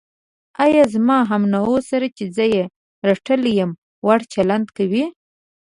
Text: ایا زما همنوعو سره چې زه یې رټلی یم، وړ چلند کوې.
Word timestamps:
ایا 0.65 0.83
زما 0.93 1.17
همنوعو 1.31 1.75
سره 1.89 2.07
چې 2.17 2.23
زه 2.35 2.45
یې 2.55 2.63
رټلی 3.09 3.51
یم، 3.59 3.71
وړ 4.05 4.19
چلند 4.33 4.67
کوې. 4.77 5.05